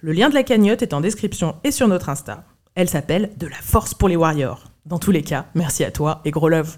[0.00, 2.44] Le lien de la cagnotte est en description et sur notre Insta.
[2.74, 4.64] Elle s'appelle De la force pour les warriors.
[4.86, 6.76] Dans tous les cas, merci à toi et gros love.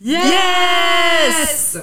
[0.00, 1.76] Yes!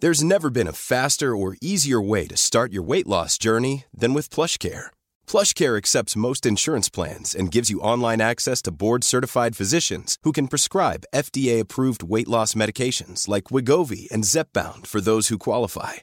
[0.00, 4.14] There's never been a faster or easier way to start your weight loss journey than
[4.14, 4.90] with PlushCare.
[5.28, 10.48] PlushCare accepts most insurance plans and gives you online access to board-certified physicians who can
[10.48, 16.02] prescribe FDA-approved weight loss medications like Wigovi and Zepbound for those who qualify.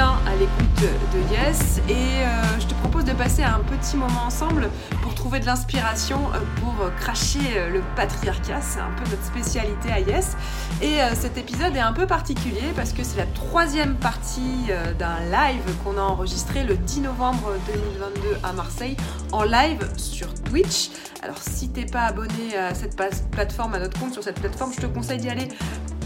[0.00, 4.70] À l'écoute de Yes et euh, je te propose de passer un petit moment ensemble
[5.02, 8.60] pour trouver de l'inspiration euh, pour cracher euh, le patriarcat.
[8.62, 10.36] C'est un peu notre spécialité à Yes.
[10.80, 15.62] Et cet épisode est un peu particulier parce que c'est la troisième partie d'un live
[15.84, 18.96] qu'on a enregistré le 10 novembre 2022 à Marseille
[19.30, 20.90] en live sur Twitch.
[21.22, 22.96] Alors si t'es pas abonné à cette
[23.30, 25.48] plateforme, à notre compte sur cette plateforme, je te conseille d'y aller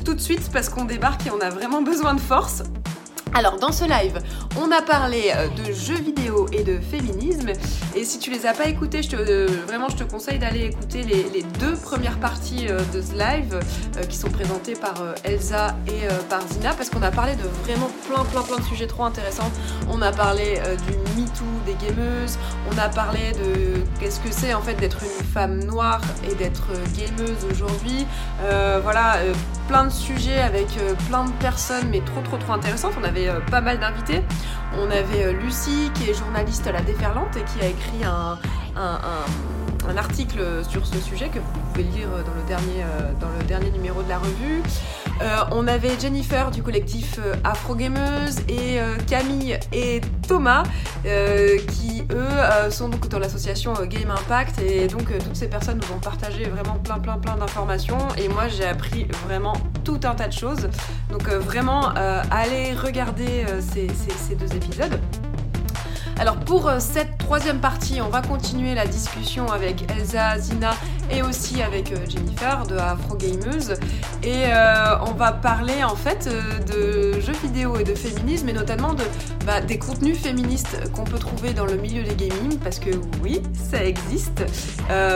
[0.05, 2.63] tout de suite parce qu'on débarque et on a vraiment besoin de force.
[3.35, 4.19] Alors dans ce live,
[4.59, 7.51] on a parlé euh, de jeux vidéo et de féminisme.
[7.95, 11.43] Et si tu les as pas écoutés, euh, vraiment je te conseille d'aller écouter les,
[11.61, 13.61] deux premières parties euh, de ce live
[14.09, 18.25] qui sont présentées par Elsa et par Zina parce qu'on a parlé de vraiment plein
[18.25, 19.51] plein plein de sujets trop intéressants.
[19.91, 22.39] On a parlé du MeToo des gameuses,
[22.73, 26.69] on a parlé de qu'est-ce que c'est en fait d'être une femme noire et d'être
[26.97, 28.07] gameuse aujourd'hui.
[28.83, 29.17] Voilà,
[29.69, 30.69] plein de sujets avec
[31.09, 32.95] plein de personnes, mais trop trop trop intéressantes.
[33.17, 34.23] Euh, pas mal d'invités.
[34.79, 38.39] On avait euh, Lucie, qui est journaliste à la Déferlante et qui a écrit un,
[39.97, 44.19] article sur ce sujet que vous pouvez lire euh, dans le dernier numéro de la
[44.19, 44.63] revue.
[45.23, 50.65] Euh, on avait Jennifer du collectif euh, Afro Gameuse et euh, Camille et Thomas
[51.69, 54.61] qui eux sont donc dans l'association Game Impact.
[54.61, 57.99] Et donc toutes ces personnes nous ont partagé vraiment plein plein plein d'informations.
[58.19, 59.53] Et moi j'ai appris vraiment
[59.85, 60.69] tout un tas de choses.
[61.11, 61.91] Donc vraiment
[62.31, 63.89] allez regarder ces,
[64.19, 64.99] ces- deux épisodes.
[66.19, 70.73] Alors pour cette troisième partie, on va continuer la discussion avec Elsa, Zina
[71.11, 73.75] et aussi avec euh, Jennifer de Afro Gameuse.
[74.23, 76.59] Et euh, on va parler en fait euh,
[77.15, 79.05] de jeux vidéo et de féminisme et notamment de,
[79.45, 82.91] bah, des contenus féministes qu'on peut trouver dans le milieu des gaming parce que
[83.23, 84.45] oui, ça existe.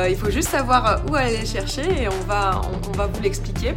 [0.09, 3.73] Il faut juste savoir où aller chercher et on va, on- va vous l'expliquer.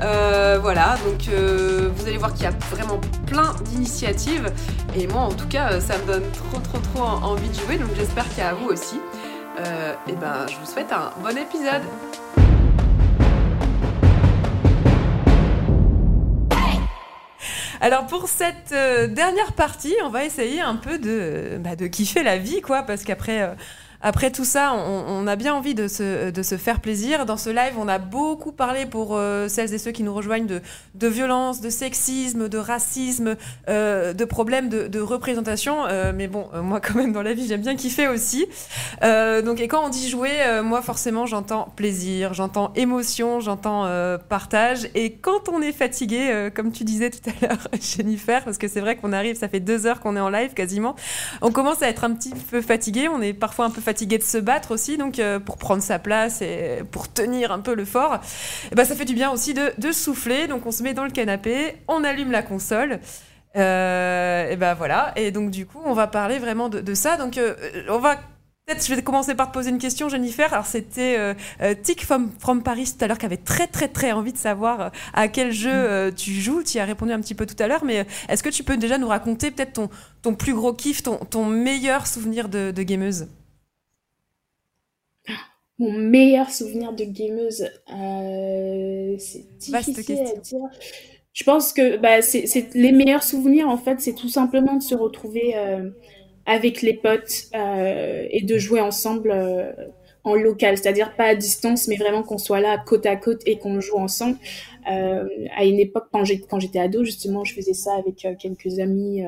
[0.00, 4.52] Voilà, donc vous allez voir qu'il y a vraiment plein d'initiatives
[4.96, 7.78] et moi en tout cas ça me donne trop trop trop en- envie de jouer
[7.78, 9.00] donc j'espère qu'il y a à vous aussi.
[9.58, 11.82] Euh, et ben je vous souhaite un bon épisode.
[17.80, 22.22] Alors pour cette euh, dernière partie, on va essayer un peu de, bah, de kiffer
[22.22, 23.54] la vie, quoi, parce qu'après euh,
[24.04, 27.24] après tout ça, on, a bien envie de se, faire plaisir.
[27.24, 30.60] Dans ce live, on a beaucoup parlé pour euh, celles et ceux qui nous rejoignent
[30.94, 33.36] de, violence, de sexisme, de racisme,
[33.70, 35.86] euh, de problèmes de, représentation.
[35.86, 38.44] Euh, mais bon, moi quand même dans la vie, j'aime bien kiffer aussi.
[39.00, 40.32] Donc et quand on dit jouer,
[40.62, 43.88] moi forcément j'entends plaisir, j'entends émotion, j'entends
[44.28, 44.86] partage.
[44.94, 48.80] Et quand on est fatigué, comme tu disais tout à l'heure, Jennifer, parce que c'est
[48.80, 50.94] vrai qu'on arrive, ça fait deux heures qu'on est en live quasiment,
[51.40, 53.08] on commence à être un petit peu fatigué.
[53.08, 55.98] On est parfois un peu fatigué de se battre aussi, donc euh, pour prendre sa
[55.98, 58.20] place et pour tenir un peu le fort,
[58.70, 60.46] et ben ça fait du bien aussi de, de souffler.
[60.46, 63.00] Donc on se met dans le canapé, on allume la console.
[63.56, 65.12] Euh, et ben voilà.
[65.16, 67.16] Et donc du coup, on va parler vraiment de, de ça.
[67.16, 67.54] Donc euh,
[67.88, 68.16] on va
[68.66, 70.50] Peut-être je vais commencer par te poser une question, Jennifer.
[70.50, 73.88] Alors c'était euh, euh, Tic from, from Paris tout à l'heure qui avait très très
[73.88, 76.62] très envie de savoir à quel jeu euh, tu joues.
[76.62, 78.78] Tu y as répondu un petit peu tout à l'heure, mais est-ce que tu peux
[78.78, 79.90] déjà nous raconter peut-être ton,
[80.22, 83.26] ton plus gros kiff, ton, ton meilleur souvenir de, de gameuse?
[85.78, 90.60] Mon meilleur souvenir de gameuse, euh, c'est difficile à dire.
[91.32, 94.94] Je pense que bah, c'est les meilleurs souvenirs, en fait, c'est tout simplement de se
[94.94, 95.90] retrouver euh,
[96.46, 99.32] avec les potes euh, et de jouer ensemble
[100.24, 103.58] en local, c'est-à-dire pas à distance, mais vraiment qu'on soit là côte à côte et
[103.58, 104.38] qu'on joue ensemble.
[104.90, 105.26] Euh,
[105.56, 109.22] à une époque, quand j'étais ado, justement, je faisais ça avec euh, quelques amis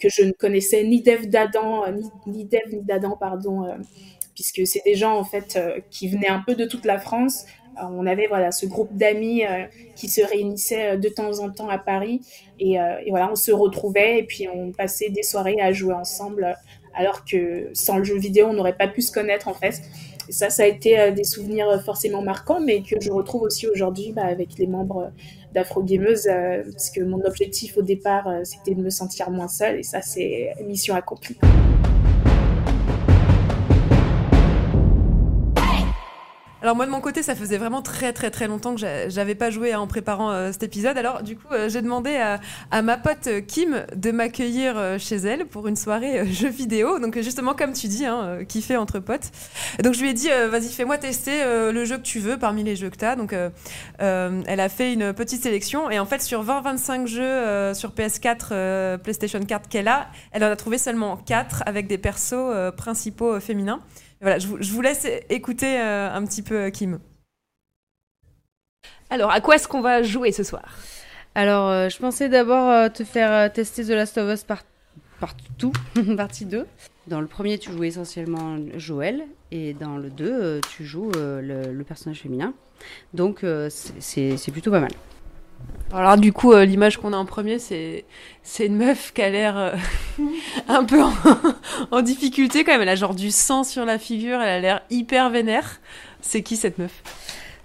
[0.00, 3.68] que je ne connaissais ni d'Eve d'Adam, ni, ni Dev ni d'Adam, pardon,
[4.40, 5.58] puisque c'est des gens en fait
[5.90, 7.44] qui venaient un peu de toute la France,
[7.88, 9.64] on avait voilà ce groupe d'amis euh,
[9.96, 12.20] qui se réunissait euh, de temps en temps à Paris.
[12.58, 16.56] Et, euh, voilà on se retrouvait et puis on passait des soirées à jouer ensemble
[16.94, 19.80] alors que sans le jeu vidéo on n'aurait pas pu se connaître en fait.
[20.28, 24.24] Ça ça a été des souvenirs forcément marquants mais que je retrouve aussi aujourd'hui bah,
[24.24, 25.10] avec les membres
[25.54, 26.28] d'Afro Gameuse
[26.70, 29.80] parce que mon objectif au départ c'était de me sentir moins seule.
[29.80, 31.36] Et ça c'est mission accomplie.
[36.62, 39.50] Alors moi de mon côté, ça faisait vraiment très très très longtemps que j'avais pas
[39.50, 40.98] joué en préparant euh, cet épisode.
[40.98, 42.16] Alors du coup, euh, j'ai demandé
[42.70, 46.98] à, ma pote euh, Kim de m'accueillir chez elle pour une soirée jeux vidéo.
[46.98, 49.30] Donc justement comme tu dis, hein, kiffer entre potes.
[49.82, 52.76] Donc je lui ai dit, vas-y fais-moi tester le jeu que tu veux parmi les
[52.76, 53.16] jeux que tu as.
[53.16, 53.34] Donc
[53.98, 59.40] elle a fait une petite sélection et en fait sur 20-25 jeux sur PS4, PlayStation
[59.40, 63.80] 4 qu'elle a, elle en a trouvé seulement 4 avec des persos principaux féminins.
[64.20, 66.98] Voilà, je vous, laisse écouter euh, un petit peu euh, Kim.
[69.08, 70.76] Alors, à quoi est-ce qu'on va jouer ce soir?
[71.34, 74.62] Alors, euh, je pensais d'abord te faire tester The Last of Us par
[75.20, 75.72] partout,
[76.16, 76.66] partie 2.
[77.06, 82.20] Dans le premier, tu joues essentiellement Joël, et dans le 2, tu joues le, personnage
[82.20, 82.52] féminin.
[83.14, 84.92] Donc, c'est plutôt pas mal.
[85.92, 88.04] Alors du coup, euh, l'image qu'on a en premier, c'est
[88.42, 89.72] c'est une meuf qui a l'air euh,
[90.68, 91.02] un peu
[91.90, 92.82] en, difficulté quand même.
[92.82, 95.80] Elle a genre du sang sur la figure, elle a l'air hyper vénère.
[96.20, 97.02] C'est qui cette meuf?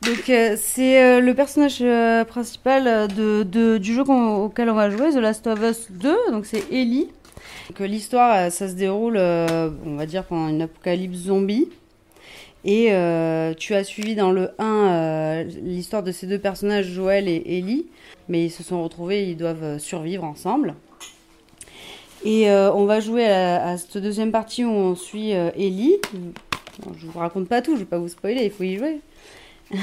[0.01, 1.83] Donc euh, c'est le personnage
[2.27, 6.15] principal de, du jeu auquel on va jouer, The Last of Us 2.
[6.31, 7.09] Donc c'est Ellie.
[7.79, 11.69] l'histoire, ça se déroule, on va dire pendant une apocalypse zombie.
[12.65, 17.27] Et euh, tu as suivi dans le 1 euh, l'histoire de ces deux personnages, Joël
[17.29, 17.85] et Ellie,
[18.27, 20.73] mais ils se sont retrouvés, ils doivent euh, survivre ensemble.
[22.23, 25.97] Et on va jouer à, cette deuxième partie où on suit Ellie.
[26.97, 28.99] je vous raconte pas tout, je vais pas vous spoiler, il faut y jouer.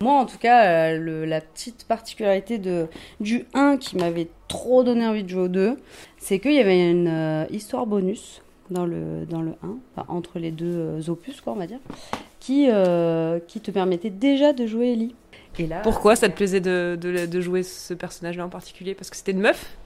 [0.00, 2.86] Moi, en tout cas, la petite particularité de,
[3.20, 5.76] du 1 qui m'avait trop donné envie de jouer au 2,
[6.16, 8.40] c'est qu'il y avait une histoire bonus
[8.72, 9.52] dans le, dans le
[9.96, 11.78] 1, entre les deux euh, opus, quoi, on va dire,
[12.40, 15.14] qui, euh, qui te permettait déjà de jouer Ellie.
[15.58, 18.94] Et là, Pourquoi ça te plaisait de, de, jouer ce personnage-là en particulier?
[18.94, 19.76] Parce que c'était une meuf?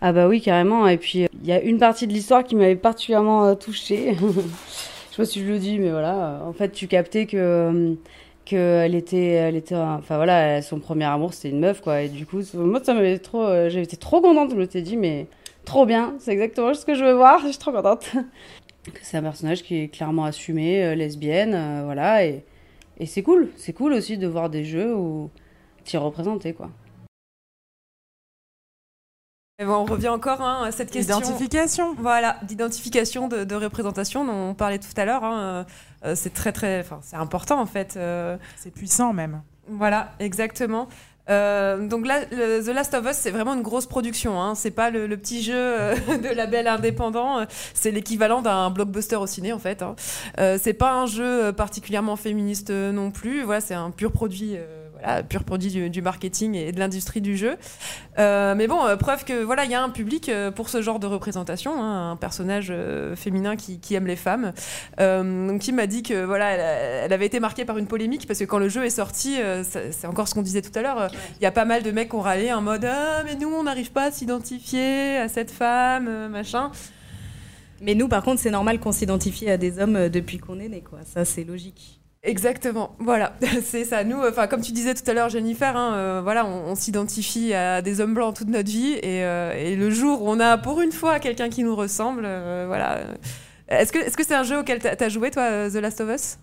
[0.00, 0.86] Ah bah oui, carrément.
[0.86, 4.14] Et puis, il y a une partie de l'histoire qui m'avait particulièrement euh, touchée.
[4.20, 6.42] je sais pas si je le dis, mais voilà.
[6.46, 7.96] En fait, tu captais que
[8.44, 12.26] qu'elle était elle était enfin voilà son premier amour c'était une meuf quoi et du
[12.26, 15.26] coup moi ça m'avait trop j'avais été trop contente je me suis dit mais
[15.66, 18.08] Trop bien, c'est exactement ce que je veux voir, je suis trop contente.
[19.02, 22.44] C'est un personnage qui est clairement assumé, euh, lesbienne, euh, voilà, et,
[22.98, 23.50] et c'est cool.
[23.56, 25.28] C'est cool aussi de voir des jeux où
[25.84, 26.70] tu es représenté, quoi.
[29.58, 31.18] on revient encore hein, à cette question.
[31.18, 31.94] D'identification.
[31.98, 35.24] Voilà, d'identification, de, représentation dont on parlait tout à l'heure.
[35.24, 35.66] Hein,
[36.04, 36.80] euh, c'est très, très.
[36.80, 37.98] Enfin, c'est important en fait.
[38.56, 39.42] C'est puissant même.
[39.68, 40.86] Voilà, exactement.
[41.28, 44.40] Euh, donc là, The Last of Us, c'est vraiment une grosse production.
[44.40, 44.54] Hein.
[44.54, 47.44] C'est pas le, petit jeu euh, de label indépendant.
[47.74, 49.82] C'est l'équivalent d'un blockbuster au ciné, en fait.
[49.82, 49.96] Hein.
[50.38, 53.42] Euh, c'est pas un jeu particulièrement féministe non plus.
[53.42, 54.56] Voilà, c'est un pur produit
[55.28, 57.56] pur produit du, marketing et de l'industrie du jeu.
[58.18, 60.82] Euh, mais bon, euh, preuve que voilà, il y a un public euh, pour ce
[60.82, 62.72] genre de représentation, hein, un personnage
[63.14, 64.52] féminin qui, aime les femmes.
[64.98, 68.44] donc Kim m'a dit que voilà, elle, avait été marquée par une polémique parce que
[68.44, 71.08] quand le jeu est sorti, c'est encore ce qu'on disait tout à l'heure.
[71.40, 73.48] Il y a pas mal de mecs qui ont râlé en mode ah mais nous
[73.48, 76.70] on n'arrive pas à s'identifier à cette femme, machin.
[77.80, 80.80] Mais nous, par contre, c'est normal qu'on s'identifie à des hommes depuis qu'on est né,
[80.80, 81.00] quoi.
[81.04, 82.00] Ça, c'est logique.
[82.22, 84.02] Exactement, voilà, c'est ça.
[84.02, 87.82] Nous, enfin, comme tu disais tout à l'heure, Jennifer, hein, euh, voilà, on, s'identifie à
[87.82, 90.80] des hommes blancs toute notre vie, et, euh, et, le jour où on a pour
[90.80, 92.98] une fois quelqu'un qui nous ressemble, euh, voilà.
[93.68, 96.10] Est-ce que est-ce que c'est un jeu auquel tu as joué, toi, The Last of
[96.10, 96.38] Us?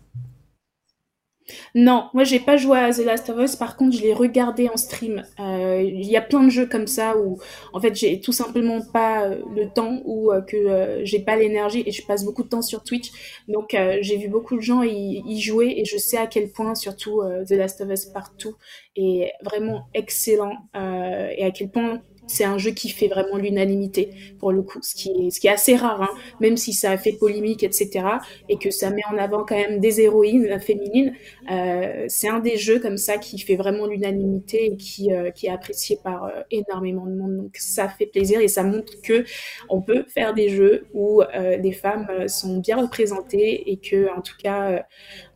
[1.75, 4.69] Non, moi j'ai pas joué à The Last of Us, par contre je l'ai regardé
[4.69, 5.23] en stream.
[5.39, 7.39] Euh, il y a plein de jeux comme ça où
[7.73, 11.83] en fait j'ai tout simplement pas euh, le temps ou euh, que j'ai pas l'énergie
[11.85, 13.11] et je passe beaucoup de temps sur Twitch.
[13.47, 17.21] Donc j'ai vu beaucoup de gens y, jouer et je sais à quel point surtout
[17.47, 18.55] The Last of Us partout
[18.95, 24.51] est vraiment excellent et à quel point c'est un jeu qui fait vraiment l'unanimité pour
[24.51, 25.09] le coup, ce qui
[25.43, 28.05] est, assez rare, hein, même si ça a fait polémique, etc.,
[28.49, 31.13] et que ça met en avant quand même des héroïnes féminines.
[31.51, 35.49] Euh, c'est un des jeux comme ça qui fait vraiment l'unanimité et qui, euh, est
[35.49, 37.37] apprécié par euh, énormément de monde.
[37.37, 39.25] Donc ça fait plaisir et ça montre que
[39.69, 44.21] on peut faire des jeux où euh, les femmes sont bien représentées et que, en
[44.21, 44.85] tout cas,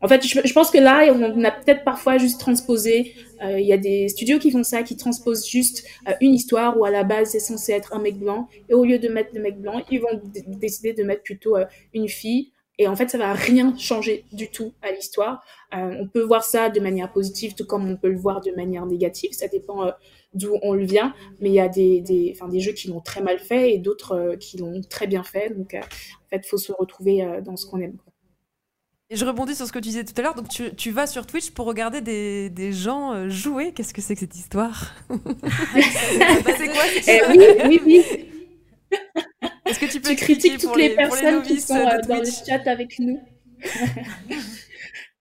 [0.02, 3.16] en fait, je, pense que là, on a peut-être parfois juste transposé.
[3.42, 5.86] Il y a des studios qui font ça, qui transposent juste
[6.22, 9.00] une histoire où à la base c'est censé être un mec blanc et au lieu
[9.00, 11.56] de mettre le mec blanc, ils vont décider de mettre plutôt
[11.94, 15.44] une fille et en fait, ça va rien changer du tout à l'histoire.
[15.76, 18.52] Euh, on peut voir ça de manière positive, tout comme on peut le voir de
[18.52, 19.32] manière négative.
[19.34, 19.92] Ça dépend euh,
[20.34, 21.14] d'où on le vient.
[21.40, 23.80] Mais il y a des, des, enfin, des jeux qui l'ont très mal fait et
[23.80, 25.50] d'autres euh, qui l'ont très bien fait.
[25.56, 27.98] Donc, euh, en fait, il faut se retrouver euh, dans ce qu'on aime.
[29.10, 30.36] Et je rebondis sur ce que tu disais tout à l'heure.
[30.36, 33.72] Donc, tu, tu, vas sur Twitch pour regarder des, des gens jouer.
[33.72, 34.94] Qu'est-ce que c'est que cette histoire?
[35.10, 38.04] C'est quoi eh, Oui, oui, oui.
[39.66, 42.20] Est-ce que tu peux tu critiques toutes les, les personnes les qui sont euh, dans
[42.20, 43.20] le chat avec nous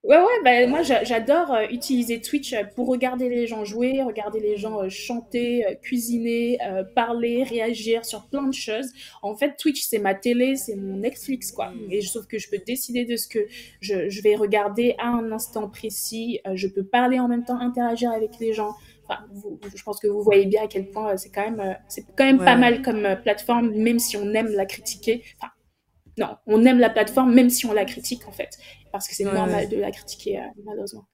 [0.06, 4.38] Ouais, ouais, bah, moi j'adore euh, utiliser Twitch euh, pour regarder les gens jouer, regarder
[4.38, 8.86] les gens euh, chanter, euh, cuisiner, euh, parler, réagir sur plein de choses.
[9.20, 11.70] En fait, Twitch c'est ma télé, c'est mon Netflix, quoi.
[11.70, 11.90] Mm.
[11.90, 13.40] Et sauf que je peux décider de ce que
[13.80, 16.38] je, je vais regarder à un instant précis.
[16.54, 18.74] je peux parler en même temps, interagir avec les gens.
[19.08, 22.04] Enfin, vous, je pense que vous voyez bien à quel point c'est quand même, c'est
[22.16, 22.44] quand même ouais.
[22.44, 25.24] pas mal comme plateforme, même si on aime la critiquer.
[25.40, 25.50] Enfin,
[26.18, 28.58] non, on aime la plateforme même si on la critique en fait,
[28.92, 29.66] parce que c'est ouais, normal ouais.
[29.66, 31.06] de la critiquer euh, malheureusement.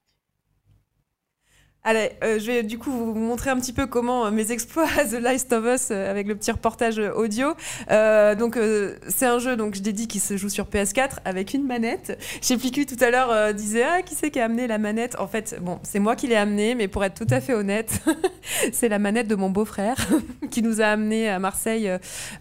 [1.85, 4.87] Allez, euh, je vais du coup vous montrer un petit peu comment euh, mes exploits
[4.97, 7.55] à The Last of Us euh, avec le petit reportage audio.
[7.91, 11.17] Euh, donc euh, c'est un jeu donc je l'ai dit qui se joue sur PS4
[11.25, 12.17] avec une manette.
[12.41, 15.19] Chez Plicu tout à l'heure disait ah qui c'est qui a amené la manette?
[15.19, 18.01] En fait bon c'est moi qui l'ai amené mais pour être tout à fait honnête
[18.71, 19.97] c'est la manette de mon beau-frère
[20.51, 21.91] qui nous a amené à Marseille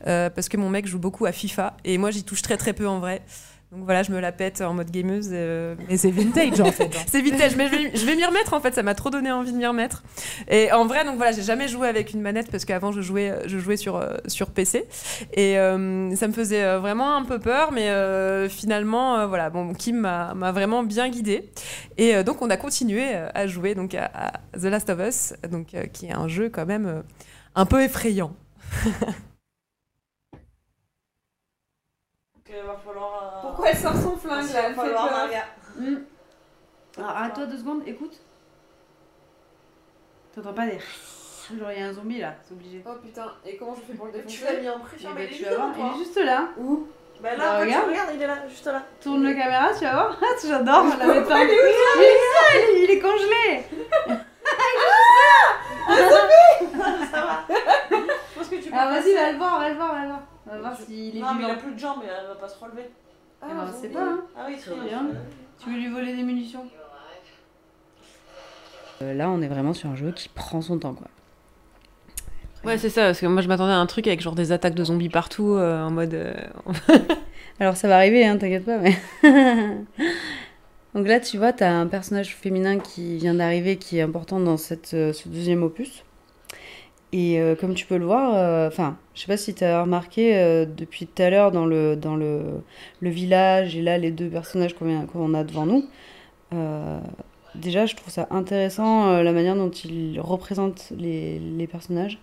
[0.04, 2.86] parce que mon mec joue beaucoup à FIFA et moi j'y touche très très peu
[2.86, 3.22] en vrai.
[3.72, 5.30] Donc voilà, je me la pète en mode gameuse.
[5.32, 6.90] Euh, mais c'est vintage en fait.
[7.06, 8.74] c'est vintage, mais je vais, je vais m'y remettre en fait.
[8.74, 10.02] Ça m'a trop donné envie de m'y remettre.
[10.50, 13.32] Et en vrai, donc voilà, j'ai jamais joué avec une manette parce qu'avant je jouais,
[13.46, 14.84] je jouais sur, euh, sur PC.
[15.32, 19.72] Et euh, ça me faisait euh, vraiment un peu peur, mais euh, finalement, voilà, bon,
[19.72, 21.50] Kim m'a vraiment bien guidée.
[21.96, 25.74] Et donc on a continué à jouer donc à, à The Last of Us, donc,
[25.94, 27.02] qui est un jeu quand même
[27.54, 28.36] un peu effrayant.
[32.60, 33.36] va falloir.
[33.36, 33.40] Euh...
[33.42, 35.28] Pourquoi elle sort son flingue là Elle fait peur.
[35.78, 35.96] Mmh.
[36.98, 38.20] Alors arrête-toi deux secondes, écoute.
[40.34, 40.78] T'entends pas des.
[41.58, 42.82] Genre il y a un zombie là, c'est obligé.
[42.86, 45.14] Oh putain, et comment je fais pour le défoncer Tu l'as mis en préféré.
[45.14, 46.48] Bah, tu vas voir, il est juste là.
[46.56, 46.86] Où
[47.20, 47.88] Bah là, bah, regarde.
[47.88, 48.82] regarde, il est là, juste là.
[49.02, 50.18] Tourne la caméra, tu vas voir.
[50.46, 51.44] J'adore, on l'avait pas.
[51.44, 53.64] Il est là, il est congelé.
[55.88, 56.72] Ah, zombie
[57.10, 57.44] Ça va.
[57.50, 58.76] Je pense que tu peux.
[58.78, 60.20] Ah vas-y, va le voir, va le voir, va le voir.
[60.52, 62.34] On va voir s'il est Non, mais il a plus de jambes, mais elle va
[62.34, 62.90] pas se relever.
[63.40, 64.20] Ah, eh ben, c'est pas, hein.
[64.36, 65.06] Ah oui, très bien.
[65.58, 66.66] Tu veux lui voler des munitions
[69.00, 71.08] euh, Là, on est vraiment sur un jeu qui prend son temps, quoi.
[72.64, 74.74] Ouais, c'est ça, parce que moi je m'attendais à un truc avec genre des attaques
[74.74, 76.14] de zombies partout, euh, en mode.
[76.14, 76.34] Euh...
[77.58, 78.96] Alors ça va arriver, hein, t'inquiète pas, mais.
[80.94, 84.58] Donc là, tu vois, t'as un personnage féminin qui vient d'arriver qui est important dans
[84.58, 86.04] cette, ce deuxième opus.
[87.12, 88.30] Et euh, comme tu peux le voir,
[88.66, 91.66] enfin, euh, je sais pas si tu as remarqué euh, depuis tout à l'heure dans,
[91.66, 92.40] le, dans le,
[93.00, 95.84] le, village et là les deux personnages qu'on qu a devant nous,
[97.54, 102.18] déjà je trouve ça intéressant la manière dont ils représentent les, les, personnages.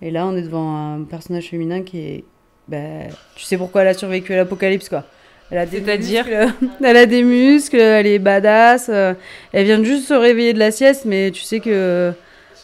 [0.00, 2.24] Et là on est devant un personnage féminin qui est.
[2.66, 2.78] Bah,
[3.36, 5.04] tu sais pourquoi elle a survécu à l'apocalypse quoi.
[5.52, 6.26] Elle a des C'est-à-dire
[6.84, 8.88] Elle a des muscles, elle est badass.
[8.88, 12.12] elle vient juste se réveiller de la sieste, mais tu sais que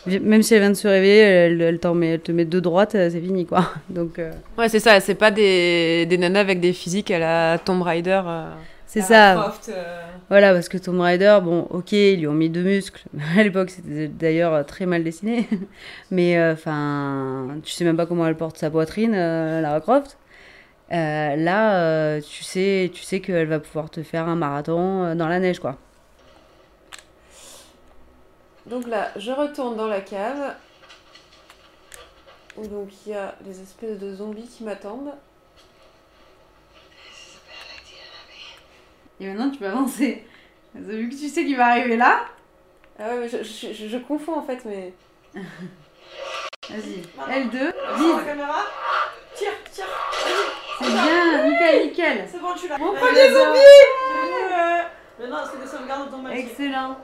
[0.06, 2.92] même si elle vient de se réveiller, elle, elle, met, elle te met deux droites,
[2.92, 3.70] c'est fini quoi.
[3.90, 4.32] Donc, euh...
[4.56, 8.22] Ouais, c'est ça, c'est pas des, des nanas avec des physiques à la Tomb Raider.
[8.24, 8.50] Euh,
[8.86, 9.34] c'est ça.
[9.34, 10.00] Croft, euh...
[10.30, 13.02] Voilà, parce que Tomb Raider, bon, ok, ils lui ont mis deux muscles.
[13.38, 15.46] À l'époque, c'était d'ailleurs très mal dessiné.
[16.10, 20.16] Mais enfin, tu sais même pas comment elle porte sa poitrine, euh, Lara Croft.
[20.90, 25.58] là, tu sais, tu sais qu'elle va pouvoir te faire un marathon dans la neige
[25.58, 25.76] quoi.
[28.68, 30.54] Donc là, je retourne dans la cave.
[32.56, 35.14] Où donc il y a des espèces de zombies qui m'attendent.
[39.20, 40.24] Et maintenant tu peux avancer.
[40.74, 42.26] Vu que tu sais qu'il va arriver là.
[42.98, 44.92] Ah ouais, mais je, je, je, je confonds en fait, mais.
[46.68, 47.00] Vas-y.
[47.00, 47.52] L2.
[47.52, 48.16] Vise.
[48.16, 48.64] la caméra.
[49.34, 49.86] Tire, tire.
[50.78, 52.28] C'est bien, nickel, nickel.
[52.30, 52.74] C'est bon, tu l'as.
[52.74, 53.58] On prend des zombies
[55.18, 56.50] Mais non, c'est des sauvegardes automatiques.
[56.50, 56.96] Excellent.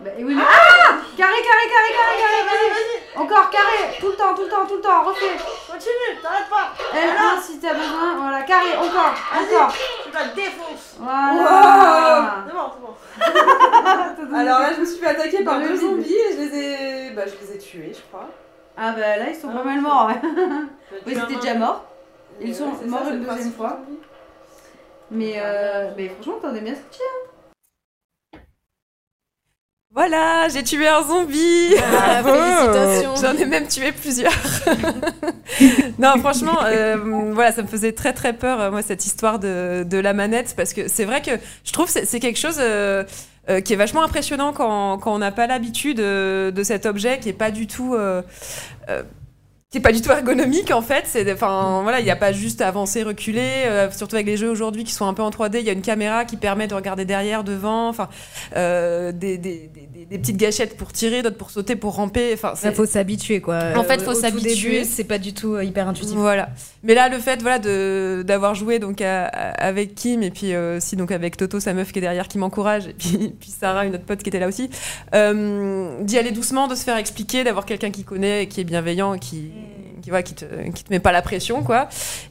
[0.00, 0.42] Bah, et oui, mais...
[0.42, 3.18] ah carré, carré, carré, carré, carré, vas-y, vas-y.
[3.22, 5.36] Encore, carré Tout le temps, tout le temps, tout le temps, refais
[5.70, 6.72] Continue, t'arrêtes pas.
[6.94, 10.96] L1 si t'as besoin, voilà, carré, encore, encore Tu la défonces.
[10.98, 12.94] Voilà C'est bon, c'est bon.
[14.36, 15.80] Alors là, je me suis fait attaquer par Dans le deux vide.
[15.82, 18.28] zombies et je les ai, bah, je les ai tués, je crois.
[18.78, 20.20] Ah bah là, ils sont pas mal morts, ouais.
[21.06, 21.84] Oui, Tu c'était déjà mort.
[22.40, 23.78] Ils sont morts une deuxième fois.
[25.10, 27.00] Mais, euh, mais franchement, t'en es bien sorti.
[29.92, 31.74] Voilà, j'ai tué un zombie.
[31.78, 33.16] Ah, félicitations.
[33.16, 34.32] J'en ai même tué plusieurs.
[35.98, 36.96] non, franchement, euh,
[37.32, 40.54] voilà, ça me faisait très très peur euh, moi cette histoire de, de la manette
[40.56, 41.32] parce que c'est vrai que
[41.64, 42.58] je trouve que c'est c'est quelque chose.
[42.60, 43.02] euh,
[43.48, 47.18] euh, qui est vachement impressionnant quand, quand on n'a pas l'habitude euh, de cet objet
[47.18, 48.20] qui est pas du tout euh,
[48.90, 49.02] euh,
[49.70, 51.04] qui est pas du tout ergonomique en fait.
[51.06, 54.50] C'est enfin voilà il n'y a pas juste avancer reculer euh, surtout avec les jeux
[54.50, 56.74] aujourd'hui qui sont un peu en 3D il y a une caméra qui permet de
[56.74, 58.08] regarder derrière devant enfin
[58.56, 62.54] euh, des, des, des- des petites gâchettes pour tirer d'autres pour sauter pour ramper enfin
[62.64, 63.58] Il faut s'habituer quoi.
[63.76, 64.84] En fait, Euh, faut au tout s'habituer.
[64.84, 66.14] C'est pas du tout euh, hyper intuitif.
[66.16, 66.48] Voilà.
[66.82, 70.54] Mais là, le fait, voilà, de d'avoir joué donc à- à- avec Kim et puis
[70.54, 73.50] euh, aussi donc avec Toto, sa meuf qui est derrière, qui m'encourage, et puis, puis
[73.50, 74.70] Sarah, une autre pote qui était là aussi,
[75.14, 79.18] euh, d'y aller doucement, de se faire expliquer, d'avoir quelqu'un qui connaît, qui est bienveillant,
[79.18, 79.50] qui
[80.02, 81.88] qui, voilà, qui te qui te met pas la pression, quoi.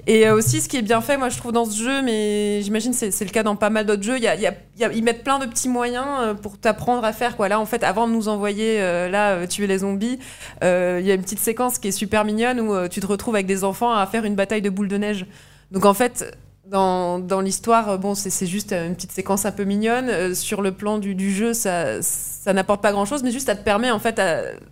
[0.07, 2.61] Et euh, aussi, ce qui est bien fait, moi, je trouve dans ce jeu, mais
[2.61, 4.41] j'imagine c'est c'est le cas dans pas mal d'autres jeux, y a, y
[4.77, 7.49] y a- ils mettent plein de petits moyens euh, pour t'apprendre à faire, quoi.
[7.49, 10.19] Là, en fait, avant de nous envoyer euh, là tuer les zombies,
[10.61, 10.67] il
[11.05, 13.63] y a une petite séquence qui est super mignonne où tu te retrouves avec des
[13.63, 15.25] enfants à faire une bataille de boules de neige.
[15.71, 16.35] Donc en fait,
[16.65, 20.35] dans, dans l'histoire, bon, c'est c'est juste une petite séquence un peu mignonne.
[20.35, 23.91] Sur le plan du, jeu, ça, ça n'apporte pas grand-chose, mais juste ça te permet
[23.91, 24.21] en fait,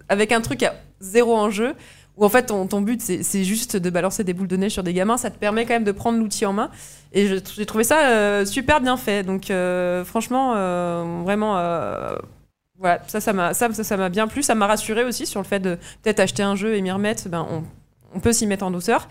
[0.09, 1.73] avec un truc à zéro en jeu,
[2.17, 4.93] où en fait ton, but c'est juste de balancer des boules de neige sur des
[4.93, 6.71] gamins, ça te permet quand même de prendre l'outil en main.
[7.13, 9.23] Et j'ai trouvé ça euh, super bien fait.
[9.23, 11.53] Donc euh, franchement, euh, vraiment.
[12.79, 14.41] voilà, ça, ça m'a, ça, ça, ça bien plu.
[14.41, 17.29] Ça m'a rassuré aussi sur le fait de peut-être acheter un jeu et m'y remettre.
[17.29, 17.45] Ben,
[18.13, 19.07] on, peut s'y mettre en douceur.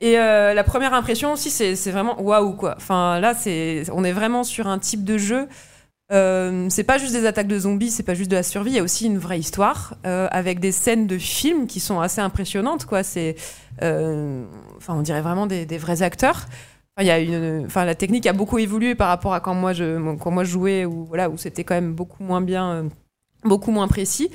[0.00, 2.74] Et la première impression aussi, c'est vraiment waouh quoi.
[2.76, 5.48] Enfin là, c'est, on est vraiment sur un type de jeu.
[6.12, 8.70] Euh, c'est pas juste des attaques de zombies, c'est pas juste de la survie.
[8.70, 12.00] Il y a aussi une vraie histoire euh, avec des scènes de films qui sont
[12.00, 12.86] assez impressionnantes
[13.82, 14.44] euh,
[14.76, 16.46] enfin, on dirait vraiment des, vrais acteurs.
[16.98, 19.98] La technique a beaucoup évolué par rapport à quand moi je,
[20.44, 22.88] jouais où où c'était quand même beaucoup moins bien.
[23.44, 24.30] Beaucoup moins précis.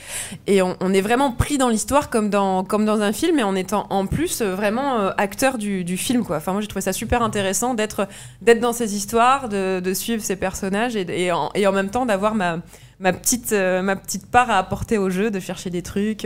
[0.47, 3.55] Et on, est vraiment pris dans l'histoire comme dans comme dans un film et en
[3.55, 6.37] étant en plus euh, vraiment euh, acteur du, film quoi.
[6.37, 8.07] Enfin moi j'ai trouvé ça super intéressant d'être
[8.41, 12.59] dans ces histoires de, suivre ces personnages et, en, et en même temps d'avoir ma
[12.99, 16.25] ma petite euh, ma petite part à apporter au jeu de chercher des trucs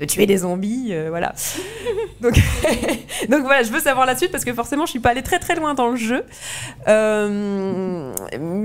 [0.00, 1.34] de tuer des zombies euh, voilà
[2.20, 2.34] donc
[3.28, 5.38] donc voilà je veux savoir la suite parce que forcément je suis pas allée très
[5.38, 6.24] très loin dans le jeu
[6.88, 8.12] euh,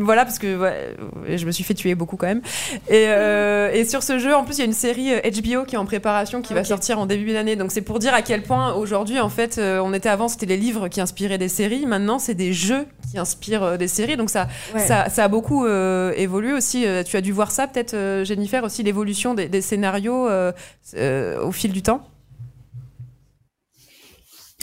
[0.02, 0.96] voilà parce que ouais,
[1.38, 2.42] je me suis fait tuer beaucoup quand même
[2.90, 5.66] et, euh, et sur ce jeu, en plus, il y a une série euh, HBO
[5.66, 6.66] qui est en préparation, qui va Ok.
[6.68, 7.56] sortir en début d'année.
[7.56, 10.46] Donc c'est pour dire à quel point aujourd'hui, en fait, euh, on était avant, c'était
[10.46, 11.86] les livres qui inspiraient des séries.
[11.86, 14.18] Maintenant, c'est des jeux qui inspirent euh, des séries.
[14.18, 14.80] Donc ça, Ouais.
[14.80, 16.86] ça, ça a beaucoup euh, évolué aussi.
[16.86, 20.52] Euh, tu as dû voir ça, peut-être, euh, Jennifer, aussi l'évolution des, des scénarios euh,
[20.96, 22.08] euh, au fil du temps.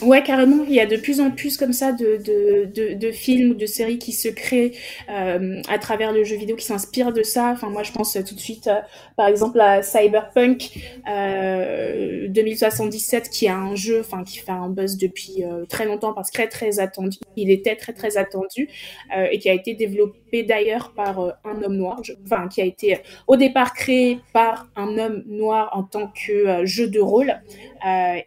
[0.02, 0.64] Ouais, carrément.
[0.64, 3.66] Il y a de plus en plus comme ça de, de, de, films ou de
[3.66, 4.72] séries qui se créent
[5.08, 7.50] euh, à travers le jeu vidéo, qui s'inspirent de ça.
[7.50, 8.80] Enfin, moi, je pense euh, tout de suite, euh,
[9.16, 10.70] par exemple, à Cyberpunk
[11.08, 16.30] euh, 2077, qui est un jeu, enfin, qui fait un buzz depuis très longtemps, parce
[16.30, 17.18] que très très attendu.
[17.36, 18.68] Il était très très attendu
[19.16, 22.02] euh, et qui a été développé d'ailleurs par euh, un homme noir.
[22.04, 26.08] Je- Enfin, qui a été euh, au départ créé par un homme noir en tant
[26.08, 27.40] que jeu de rôle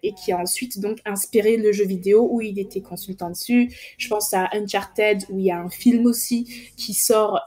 [0.03, 3.71] et qui a ensuite donc inspiré le jeu vidéo où il était consultant dessus.
[3.97, 7.41] Je pense à Uncharted où il y a un film aussi qui sort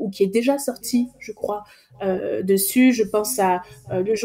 [0.00, 1.62] ou qui est déjà sorti, je crois.
[2.42, 3.62] dessus, je pense à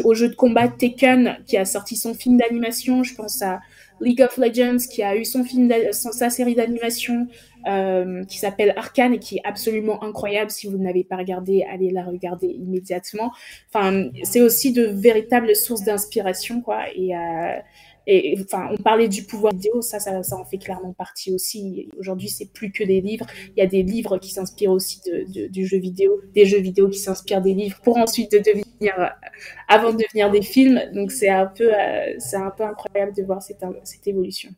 [0.04, 3.02] au jeu de combat Tekken qui a sorti son film d'animation.
[3.04, 3.60] Je pense à
[4.00, 7.26] League of Legends qui a eu son film, sa série d'animation
[7.66, 10.50] euh, qui s'appelle Arcane et qui est absolument incroyable.
[10.50, 13.32] Si vous ne l'avez pas regardé, allez la regarder immédiatement.
[13.72, 16.82] Enfin, c'est aussi de véritables sources d'inspiration, quoi.
[16.94, 17.56] Et, euh,
[18.40, 21.88] enfin, on parlait du pouvoir vidéo, ça, ça, en fait clairement partie aussi.
[21.98, 23.26] Aujourd'hui, c'est plus que des livres.
[23.56, 25.00] Il y a des livres qui s'inspirent aussi
[25.50, 29.06] du jeu vidéo, des jeux vidéo qui s'inspirent des livres pour ensuite de devenir, euh,
[29.68, 30.80] avant de devenir des films.
[30.92, 34.50] Donc, c'est un peu, euh, c'est un peu incroyable de voir cette, cette évolution.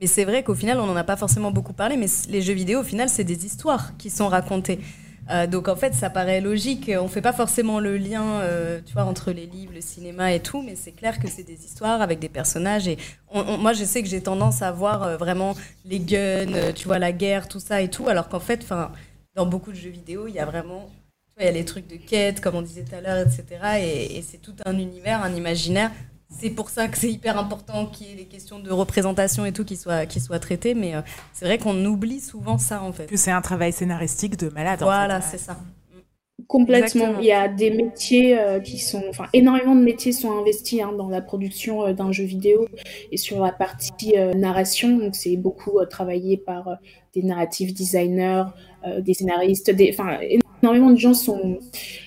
[0.00, 2.54] Mais c'est vrai qu'au final, on n'en a pas forcément beaucoup parlé, mais les jeux
[2.54, 4.80] vidéo, au final, c'est des histoires qui sont racontées.
[5.30, 6.90] Euh, donc en fait, ça paraît logique.
[7.00, 10.40] On fait pas forcément le lien, euh, tu vois, entre les livres, le cinéma et
[10.40, 12.88] tout, mais c'est clair que c'est des histoires avec des personnages.
[12.88, 12.98] Et
[13.32, 15.54] moi, je sais que j'ai tendance à voir euh, vraiment
[15.84, 18.66] les guns, tu vois, la guerre, tout ça et tout, alors qu'en fait,
[19.34, 20.90] dans beaucoup de jeux vidéo, il y a vraiment
[21.40, 23.44] y a les trucs de quête, comme on disait tout à l'heure, etc.
[23.80, 25.90] Et, et c'est tout un univers, un imaginaire.
[26.40, 29.52] C'est pour ça que c'est hyper important qu'il y ait des questions de représentation et
[29.52, 30.74] tout qui soient, qui soient traitées.
[30.74, 31.00] Mais euh,
[31.32, 33.06] c'est vrai qu'on oublie souvent ça, en fait.
[33.06, 34.80] Que c'est un travail scénaristique de malade.
[34.82, 35.38] Voilà, en fait.
[35.38, 35.56] c'est ça.
[36.48, 36.86] Complètement.
[36.86, 37.18] Exactement.
[37.20, 40.92] Il y a des métiers euh, qui sont, enfin, énormément de métiers sont investis hein,
[40.98, 42.66] dans la production euh, d'un jeu vidéo
[43.12, 44.98] et sur la partie euh, narration.
[44.98, 46.74] Donc, c'est beaucoup euh, travaillé par euh,
[47.14, 48.44] des narrative designers,
[48.86, 50.18] euh, des scénaristes, des, enfin,
[50.62, 51.58] énormément de gens sont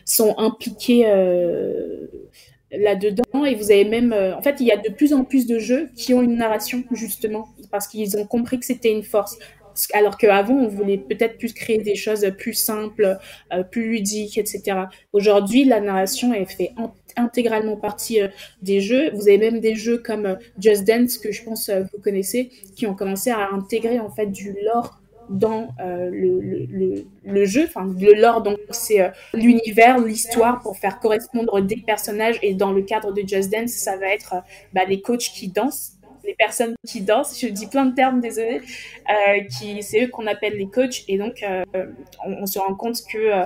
[0.03, 2.07] sont impliqués euh,
[2.71, 3.45] là-dedans.
[3.45, 5.60] Et vous avez même, euh, en fait, il y a de plus en plus de
[5.60, 9.38] jeux qui ont une narration justement parce qu'ils ont compris que c'était une force.
[9.93, 13.17] Alors qu'avant, on voulait peut-être plus créer des choses plus simples,
[13.54, 14.88] euh, plus ludiques, etc.
[15.12, 18.30] Aujourd'hui, la narration, elle fait en- intégralement partie euh,
[18.62, 19.12] des jeux.
[19.13, 22.95] Vous avez même des jeux comme Just Dance, que je pense vous connaissez, qui ont
[22.95, 27.65] commencé à intégrer en fait du lore dans euh, le, le, le, jeu.
[27.65, 32.38] Enfin, le lore, donc c'est euh, l'univers, l'histoire pour faire correspondre des personnages.
[32.41, 34.39] Et dans le cadre de Just Dance, ça va être euh,
[34.73, 38.59] bah, les coachs qui dansent les personnes qui dansent, je dis plein de termes, désolé,
[39.55, 41.03] qui c'est eux qu'on appelle les coachs.
[41.07, 41.45] Et donc
[42.25, 43.43] on, se rend compte que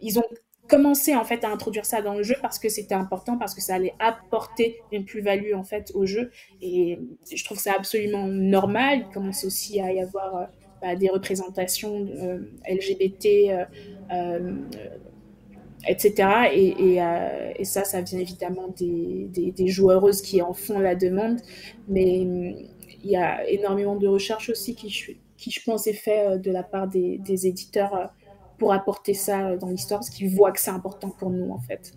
[0.00, 0.24] ils ont
[0.68, 3.60] commencé en fait à introduire ça dans le jeu parce que c'était important parce que
[3.60, 6.30] ça allait apporter une plus-value en fait au jeu.
[6.62, 6.98] Et
[7.30, 9.04] je trouve ça absolument normal.
[9.06, 10.48] Il commence aussi à y avoir
[10.80, 12.38] bah, des représentations euh,
[12.68, 13.64] LGBT euh,
[14.12, 14.56] euh,
[15.86, 16.50] etc.
[16.54, 21.40] Et, ça, ça vient évidemment des, joueuses qui en font la demande.
[21.88, 22.54] Mais hum,
[23.04, 26.62] il y a énormément de recherches aussi qui, qui je pense, est fait de la
[26.62, 28.12] part des, des éditeurs
[28.58, 31.92] pour apporter ça dans l'histoire, parce qu'ils voient que c'est important pour nous, en fait.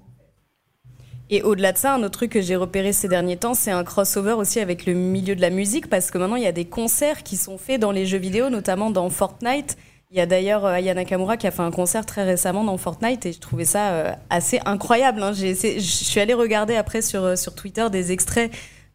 [1.33, 3.85] Et au-delà de ça, un autre truc que j'ai repéré ces derniers temps, c'est un
[3.85, 6.65] crossover aussi avec le milieu de la musique, parce que maintenant, il y a des
[6.65, 9.77] concerts qui sont faits dans les jeux vidéo, notamment dans Fortnite.
[10.11, 13.25] Il y a d'ailleurs Aya Nakamura qui a fait un concert très récemment dans Fortnite
[13.25, 15.23] et je trouvais ça euh, assez incroyable.
[15.23, 15.31] Hein.
[15.31, 18.51] Je suis allée regarder après sur, sur Twitter des extraits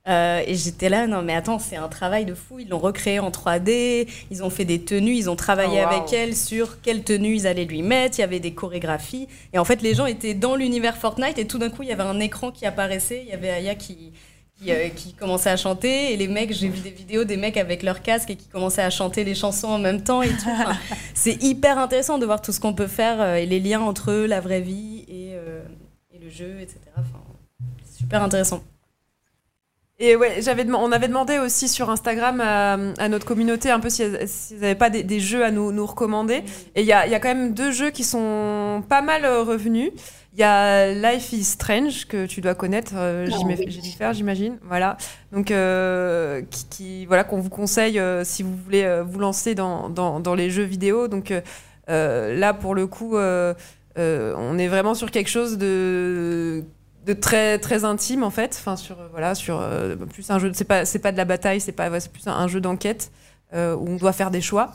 [0.08, 2.58] euh, et j'étais là, non mais attends, c'est un travail de fou.
[2.60, 5.94] Ils l'ont recréé en 3D, ils ont fait des tenues, ils ont travaillé oh, wow.
[5.94, 8.18] avec elle sur quelles tenues ils allaient lui mettre.
[8.18, 11.46] Il y avait des chorégraphies et en fait les gens étaient dans l'univers Fortnite et
[11.46, 13.22] tout d'un coup il y avait un écran qui apparaissait.
[13.24, 14.12] Il y avait Aya qui
[14.58, 17.58] qui, euh, qui, commençait à chanter et les mecs j'ai vu des vidéos des mecs
[17.58, 20.48] avec leur casque et qui commençaient à chanter les chansons en même temps et tout
[20.48, 20.74] enfin,
[21.14, 24.12] c'est hyper intéressant de voir tout ce qu'on peut faire euh, et les liens entre
[24.12, 25.62] eux, la vraie vie et, euh,
[26.10, 27.20] et le jeu etc enfin,
[27.98, 28.64] super intéressant
[29.98, 33.88] et ouais, j'avais on avait demandé aussi sur Instagram à, à notre communauté un peu
[33.88, 36.42] s'ils si n'avaient pas des, des, jeux à nous, nous recommander.
[36.74, 39.92] Et il y a, y a, quand même deux jeux qui sont pas mal revenus.
[40.36, 44.58] Il y a Life is Strange que tu dois connaître, euh, j'ai dû faire, j'imagine.
[44.64, 44.98] Voilà,
[45.32, 49.54] donc euh, qui, qui, voilà qu'on vous conseille euh, si vous voulez euh, vous lancer
[49.54, 51.08] dans, dans, dans, les jeux vidéo.
[51.08, 51.32] Donc
[51.88, 56.66] euh, là, pour le coup, on est vraiment sur quelque chose de
[57.06, 58.56] de très très intime en fait.
[58.58, 61.60] Enfin sur voilà sur euh, plus un jeu c'est pas c'est pas de la bataille
[61.60, 63.12] c'est pas c'est plus un, jeu d'enquête
[63.54, 64.72] euh, où on doit faire des choix.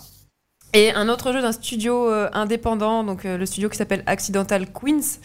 [0.74, 5.20] Et un autre jeu d'un studio euh, indépendant donc le studio qui s'appelle Accidental Queens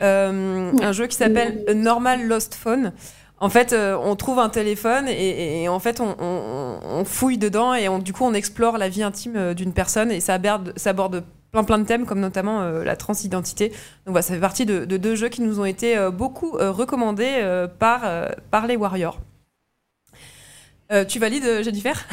[0.00, 2.92] un jeu qui s'appelle Normal Lost Phone.
[3.38, 7.74] En fait, euh, on trouve un téléphone et, en fait, on, on, on, fouille dedans
[7.74, 10.90] et on, du coup, on explore la vie intime d'une personne et ça aborde, ça
[10.90, 13.68] aborde plein plein de thèmes comme notamment euh, la transidentité.
[13.68, 16.52] Donc voilà, ça fait partie de, de, deux jeux qui nous ont été euh, beaucoup
[16.52, 18.02] recommandés euh, par,
[18.50, 19.20] par les Warriors.
[21.08, 22.06] tu valides, Jennifer?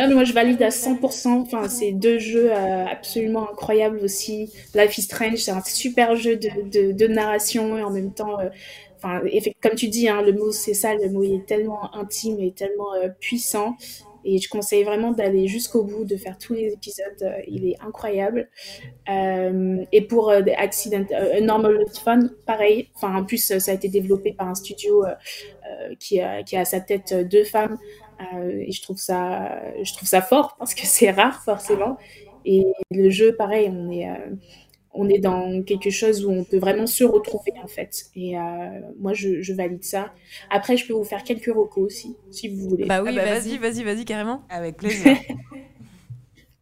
[0.00, 1.26] Ah, moi, je valide à 100%.
[1.40, 4.52] Enfin, c'est deux jeux absolument incroyables aussi.
[4.76, 8.38] Life is Strange, c'est un super jeu de, de, narration et en même temps
[9.60, 12.92] comme tu dis, hein, le mot c'est ça, le mot est tellement intime et tellement
[13.18, 13.76] puissant.
[14.30, 17.22] Et je conseille vraiment d'aller jusqu'au bout, de faire tous les épisodes.
[17.22, 18.50] Euh, il est incroyable.
[19.08, 22.90] Euh, et pour euh, Accident, euh, Normal Fun, pareil.
[22.94, 25.02] Enfin, en plus, ça a été développé par un studio
[25.98, 27.78] qui, a, qui a à sa tête deux femmes.
[28.44, 31.96] et je trouve ça, je trouve ça fort parce que c'est rare forcément.
[32.44, 34.08] Et le jeu, pareil, on est
[34.98, 38.06] on est dans quelque chose où on peut vraiment se retrouver en fait.
[38.16, 38.40] Et euh,
[38.98, 40.12] moi, je, je, valide ça.
[40.50, 42.84] Après, je peux vous faire quelques recos aussi, si vous voulez.
[42.84, 44.42] Bah oui, ah bah vas-y, vas-y, vas-y, carrément.
[44.50, 45.16] Avec plaisir.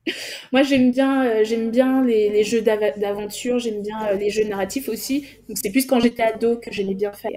[0.53, 4.45] moi, j'aime bien, euh, j'aime bien les, les jeux d'aventure, j'aime bien euh, les jeux
[4.45, 5.27] narratifs aussi.
[5.49, 7.31] Donc, c'est plus quand j'étais ado que j'aimais bien faire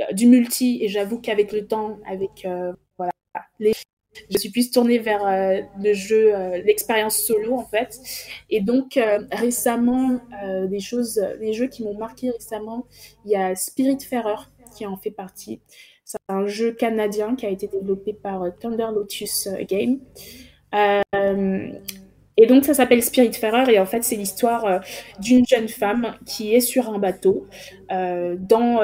[0.00, 0.78] euh, du multi.
[0.82, 2.46] Et j'avoue qu'avec le temps, avec
[2.96, 3.12] voilà,
[3.58, 3.72] les
[4.30, 7.98] je suis plus tournée vers euh, le jeu, euh, l'expérience solo en fait.
[8.50, 10.20] Et donc euh, récemment,
[10.68, 12.86] des choses, des jeux qui m'ont marqué récemment,
[13.24, 15.60] il y a Spiritfarer qui en fait partie.
[16.04, 20.00] C'est un jeu canadien qui a été développé par Thunder Lotus Game.
[22.36, 24.80] Et donc ça s'appelle Spiritfarer et en fait c'est l'histoire
[25.20, 27.46] d'une jeune femme qui est sur un bateau
[27.90, 28.80] dans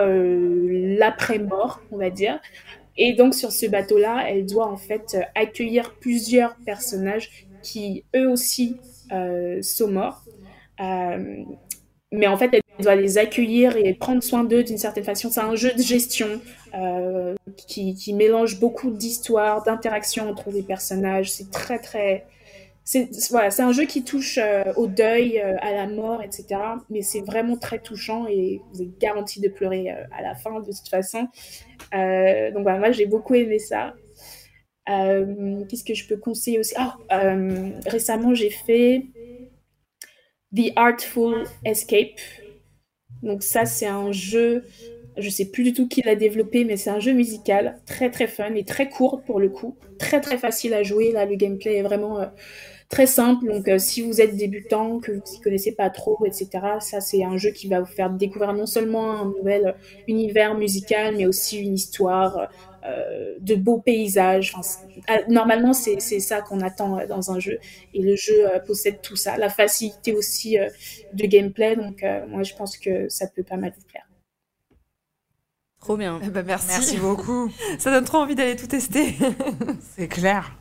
[0.98, 2.40] l'après-mort, on va dire.
[3.02, 8.78] Et donc sur ce bateau-là, elle doit en fait accueillir plusieurs personnages qui eux aussi
[9.62, 10.22] sont morts.
[12.12, 15.30] mais en fait, elle doit les accueillir et prendre soin d'eux d'une certaine façon.
[15.30, 16.42] C'est un jeu de gestion
[17.56, 21.32] qui, qui mélange beaucoup d'histoires, d'interactions entre les personnages.
[21.32, 22.26] C'est très très
[22.90, 26.60] c'est voilà, c'est un jeu qui touche euh, au deuil, euh, à la mort, etc.
[26.88, 30.58] Mais c'est vraiment très touchant et vous êtes garanti de pleurer euh, à la fin
[30.58, 31.20] de toute façon.
[31.92, 33.94] donc voilà, moi j'ai beaucoup aimé ça.
[34.88, 36.74] Qu'est-ce que je peux conseiller aussi?
[36.76, 36.96] Ah,
[37.86, 39.04] récemment j'ai fait
[40.52, 42.18] The Artful Escape.
[43.22, 44.64] Donc ça c'est un jeu,
[45.16, 48.26] je sais plus du tout qui l'a développé, mais c'est un jeu musical très très
[48.26, 51.12] fun et très court pour le coup, très très facile à jouer.
[51.12, 52.18] Là le gameplay est vraiment
[52.90, 53.46] très simple.
[53.46, 56.48] Donc, euh, si vous êtes débutant, que vous ne connaissez pas trop, etc.,
[56.80, 59.74] ça, c'est un jeu qui va vous faire découvrir non seulement un nouvel
[60.08, 62.48] univers musical, mais aussi une histoire,
[62.84, 64.54] euh, de beaux paysages.
[64.56, 67.58] Enfin, normalement, c'est ça qu'on attend euh, dans un jeu.
[67.94, 69.36] Et le jeu possède tout ça.
[69.38, 70.58] La facilité aussi
[71.12, 71.76] de gameplay.
[71.76, 74.06] Donc, moi, je pense que ça peut pas mal vous plaire.
[75.78, 76.20] Trop bien.
[76.22, 76.68] Eh ben, merci.
[76.68, 77.50] Merci beaucoup.
[77.78, 79.14] ça donne trop envie d'aller tout tester.
[79.96, 80.52] c'est clair.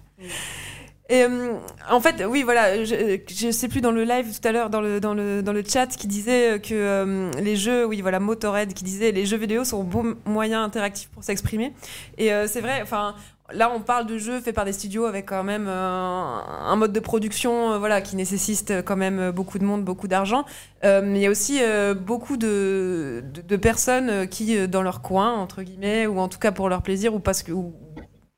[1.10, 1.54] Et euh,
[1.89, 4.80] en fait, oui, voilà, je, je, sais plus dans le live tout à l'heure, dans
[4.80, 8.76] le, dans, le, dans le chat, qui disait que euh, les jeux, oui, voilà, Motorhead,
[8.76, 11.74] qui disait les jeux vidéo sont un bon moyen interactif pour s'exprimer.
[12.19, 13.15] Et euh, c'est vrai, enfin,
[13.52, 17.00] là, on parle de jeux faits par des studios avec quand même un mode de
[17.00, 20.45] production, voilà, qui nécessite quand même beaucoup de monde, beaucoup d'argent.
[20.84, 21.60] mais il y a aussi
[22.06, 26.69] beaucoup de, de, personnes qui, dans leur coin, entre guillemets, ou en tout cas pour
[26.69, 27.74] leur plaisir, ou parce que, ou,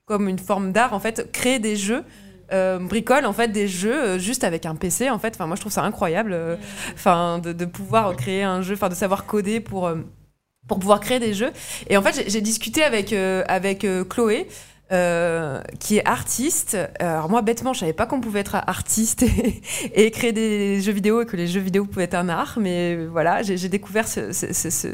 [0.05, 2.05] comme une forme d'art, en fait, créent des jeux
[2.53, 5.33] euh, bricole en fait des jeux euh, juste avec un PC en fait.
[5.35, 6.33] Enfin moi je trouve ça incroyable.
[6.33, 6.55] Euh,
[6.93, 9.91] enfin de, pouvoir créer un jeu, enfin de savoir coder pour
[10.67, 11.51] pour pouvoir créer des jeux.
[11.89, 14.47] Et en fait j'ai discuté avec avec Chloé.
[15.79, 16.77] qui est artiste.
[16.99, 19.23] Alors moi, bêtement, je savais pas qu'on pouvait être artiste
[19.95, 22.57] et, créer des jeux vidéo et que les jeux vidéo pouvaient être un art.
[22.59, 24.89] Mais voilà, j'ai découvert ce, ce,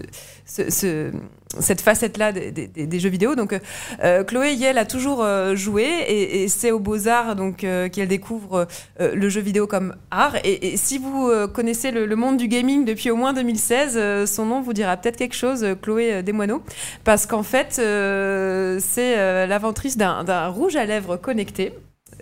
[0.48, 3.36] cette facette-là des, jeux vidéo.
[3.36, 3.58] Donc,
[4.04, 8.68] euh, Chloé Yel a toujours euh, joué et, c'est au Beaux-Arts donc euh, qu'elle découvre
[9.00, 10.36] le jeu vidéo comme art.
[10.44, 14.74] Et, si vous connaissez le, monde du gaming depuis au moins 2016, son nom vous
[14.74, 16.64] dira peut-être quelque chose, Chloé Desmoineaux,
[17.04, 21.74] parce qu'en fait, c'est l'inventrice d'un rouge à lèvres connecté,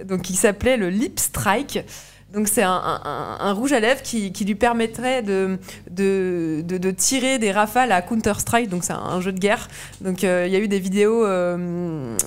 [0.03, 1.79] donc qui s'appelait le Lip Strike.
[2.35, 5.57] Donc c'est un, rouge à lèvres qui, lui permettrait de
[5.89, 9.69] de, tirer des rafales à Counter-Strike, donc c'est un, jeu de guerre.
[10.01, 12.17] Donc euh, il y a eu des vidéos euh,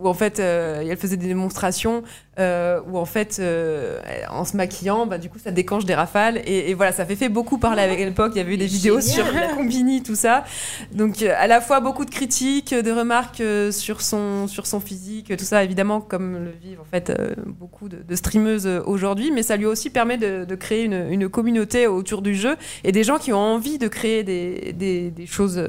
[0.00, 2.02] où en fait euh, elle faisait des démonstrations
[2.40, 4.00] euh, où en fait, euh,
[4.30, 6.40] en se maquillant, bah, du coup, ça déclenche des rafales.
[6.46, 8.32] Et, voilà, ça fait fait beaucoup parler avec l'époque.
[8.34, 10.44] Il y avait eu des vidéos sur la combini, tout ça.
[10.92, 15.36] Donc, euh, à la fois beaucoup de critiques, de remarques sur son, sur son physique,
[15.36, 17.12] tout ça, évidemment, comme le vivent en fait
[17.46, 19.30] beaucoup de, streameuses aujourd'hui.
[19.32, 23.04] Mais ça lui aussi permet de, créer une, une, communauté autour du jeu et des
[23.04, 25.62] gens qui ont envie de créer des, des, des choses,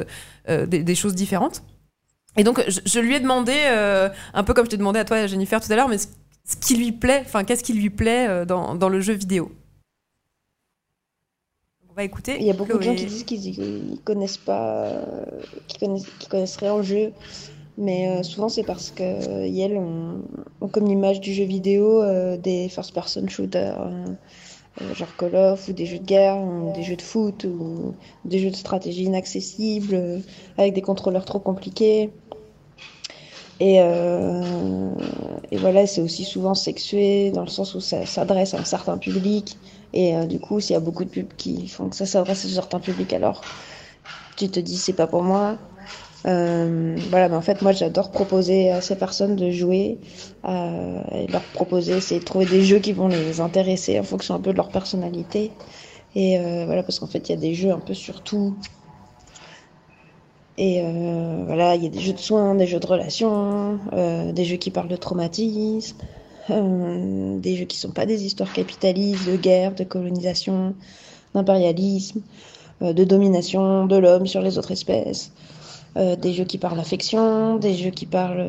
[0.48, 1.64] des, des, choses différentes.
[2.38, 3.54] Et donc, je, je lui ai demandé,
[4.34, 5.98] un peu comme je t'ai demandé à toi, Jennifer, tout à l'heure, mais
[6.44, 9.52] ce qui lui plaît, enfin, qu'est-ce qui lui plaît euh, dans, dans, le jeu vidéo.
[11.90, 12.38] On va écouter.
[12.40, 14.92] Il y a beaucoup de gens qui disent qu'ils connaissent pas,
[15.68, 17.12] qui connaissent, qui connaissent rien au jeu,
[17.78, 20.22] mais euh, souvent c'est parce que euh, Yel ont,
[20.70, 22.02] comme l'image du jeu vidéo
[22.38, 23.78] des first-person shooters.
[24.96, 28.40] genre Call of ou des jeux de guerre ou des jeux de foot ou des
[28.40, 30.22] jeux de stratégie inaccessibles
[30.58, 32.10] avec des contrôleurs trop compliqués
[33.62, 34.90] et, euh,
[35.52, 38.98] et voilà, c'est aussi souvent sexué dans le sens où ça s'adresse à un certain
[38.98, 39.56] public.
[39.94, 42.44] Et euh, du coup, s'il y a beaucoup de pubs qui font que ça s'adresse
[42.44, 43.42] à un certain public, alors
[44.36, 45.60] tu te dis c'est pas pour moi.
[46.26, 50.00] Euh, voilà, mais en fait, moi j'adore proposer à ces personnes de jouer
[50.44, 54.40] et leur proposer, c'est de trouver des jeux qui vont les intéresser en fonction un
[54.40, 55.52] peu de leur personnalité.
[56.16, 58.56] Et voilà, parce qu'en fait, il y a des jeux un peu sur tout.
[60.64, 64.32] Et euh, voilà, il y a des jeux de soins, des jeux de relations, euh,
[64.32, 65.98] des jeux qui parlent de traumatisme,
[66.52, 70.76] euh, des jeux qui sont pas des histoires capitalistes, de guerre, de colonisation,
[71.34, 72.22] d'impérialisme,
[72.80, 75.32] de domination de l'homme sur les autres espèces.
[75.96, 78.46] des jeux qui parlent d'affection, des jeux qui parlent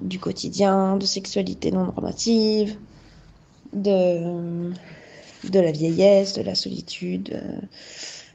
[0.00, 2.78] du quotidien, de sexualité non normative,
[3.74, 4.72] de,
[5.50, 7.38] de la vieillesse, de la solitude,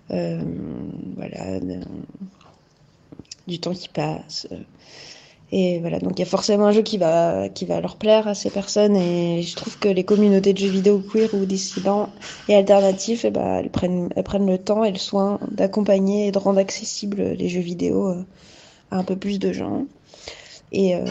[0.09, 1.59] voilà,
[3.47, 4.47] du temps qui passe.
[5.51, 8.27] Et voilà, donc il y a forcément un jeu qui va, qui va leur plaire
[8.27, 8.95] à ces personnes.
[8.95, 12.09] Et je trouve que les communautés de jeux vidéo queer ou dissidents
[12.49, 14.09] et alternatifs, eh ben, elles, prennent,
[14.49, 18.25] le temps et le soin d'accompagner et de rendre accessibles les jeux vidéo euh,
[18.91, 19.85] à un peu plus de gens.
[20.71, 21.05] Et, euh,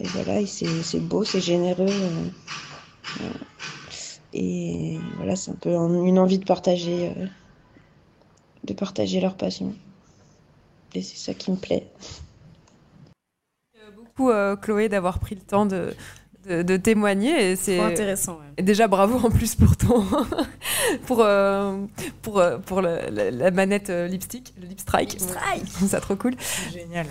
[0.00, 1.86] voilà, c'est beau, c'est généreux.
[1.86, 3.28] Euh,
[4.32, 7.12] et voilà, c'est un peu une envie de partager,
[8.64, 9.74] de partager leur passion.
[10.94, 11.86] Et c'est ça qui me plaît.
[13.96, 15.94] Beaucoup, euh, Chloé, d'avoir pris le temps de,
[16.48, 17.50] de, de témoigner.
[17.50, 18.34] Et c'est intéressant.
[18.34, 18.52] Ouais.
[18.58, 20.04] Et déjà, bravo en plus pour ton.
[21.06, 21.84] pour, euh,
[22.22, 25.12] pour, euh, pour le, la, la, manette euh, lipstick, le lip strike.
[25.12, 25.68] Lip strike.
[25.88, 26.34] ça trop cool.
[26.72, 27.06] Génial.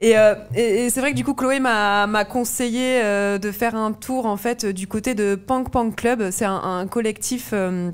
[0.00, 3.74] Et, euh, et, et c'est vrai que du coup, Chloé m'a conseillé euh, de faire
[3.74, 6.30] un tour en fait du côté de Punk Punk Club.
[6.30, 7.90] C'est un, un, collectif, euh,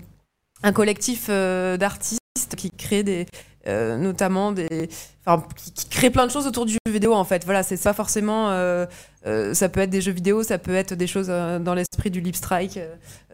[0.65, 2.21] un collectif euh, d'artistes
[2.57, 3.27] qui crée des,
[3.67, 7.45] euh, notamment des, qui, qui, crée plein de choses autour du jeu vidéo en fait.
[7.45, 8.87] Voilà, c'est pas forcément, euh,
[9.27, 12.23] euh, ça peut être des jeux vidéo, ça peut être des choses dans l'esprit du
[12.23, 12.79] lip strike,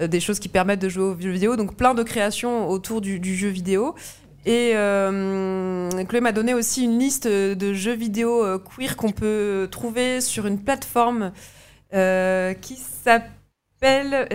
[0.01, 1.55] des choses qui permettent de jouer aux jeux vidéo.
[1.55, 3.95] Donc plein de créations autour du, du jeu vidéo.
[4.47, 10.47] Et Chloé m'a donné aussi une liste de jeux vidéo queer qu'on peut trouver sur
[10.47, 11.31] une plateforme
[11.93, 13.31] qui s'appelle,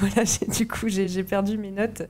[0.00, 2.02] voilà, du coup j'ai perdu mes notes,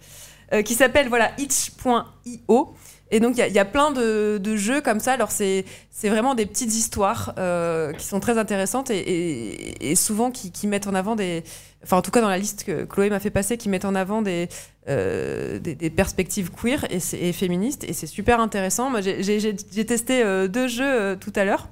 [0.63, 2.75] qui s'appelle voilà itch.io.
[3.11, 5.13] Et donc, il y, y, a plein de, de, jeux comme ça.
[5.13, 5.65] Alors, c'est
[6.05, 10.67] vraiment des petites histoires euh, qui sont très intéressantes et, et, et souvent qui, qui,
[10.67, 11.43] mettent en avant des.
[11.83, 13.95] Enfin, en tout cas, dans la liste que Chloé m'a fait passer, qui mettent en
[13.95, 14.49] avant des,
[14.89, 17.85] euh, des, des, perspectives queer et, et féministes.
[17.85, 18.91] Et c'est super intéressant.
[18.91, 21.69] Moi, j'ai testé euh, deux jeux tout à l'heure.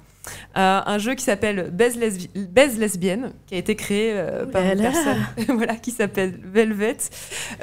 [0.57, 4.63] Euh, un jeu qui s'appelle Baise, lesbi Baise, lesbienne, qui a été créé euh, par
[4.63, 5.17] une personne
[5.55, 6.97] voilà, qui s'appelle Velvet,